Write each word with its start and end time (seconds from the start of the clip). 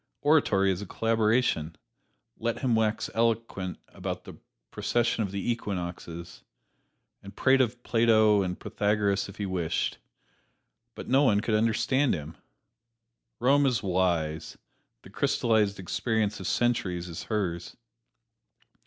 Oratory 0.23 0.71
is 0.71 0.81
a 0.81 0.87
collaboration 0.87 1.75
let 2.35 2.61
him 2.61 2.73
wax 2.73 3.07
eloquent 3.13 3.77
about 3.89 4.23
the 4.23 4.33
precession 4.71 5.21
of 5.21 5.29
the 5.29 5.51
equinoxes, 5.51 6.41
and 7.21 7.35
prate 7.35 7.61
of 7.61 7.83
Plato 7.83 8.41
and 8.41 8.59
Pythagoras 8.59 9.29
if 9.29 9.35
he 9.37 9.45
wished 9.45 9.99
no 10.97 11.21
one 11.21 11.39
could 11.39 11.53
understand 11.53 12.15
him! 12.15 12.35
Rome 13.39 13.67
is 13.67 13.83
wise 13.83 14.57
the 15.03 15.11
crystallized 15.11 15.77
experience 15.79 16.39
of 16.39 16.47
centuries 16.47 17.07
is 17.07 17.25
hers. 17.25 17.77